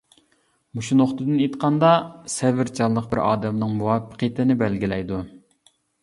مۇشۇ 0.77 0.95
نۇقتىدىن 0.99 1.41
ئېيتقاندا، 1.41 1.91
سەۋرچانلىق 2.35 3.05
بىر 3.11 3.21
ئادەمنىڭ 3.25 3.75
مۇۋەپپەقىيىتىنى 3.81 4.57
بەلگىلەيدۇ. 4.63 5.21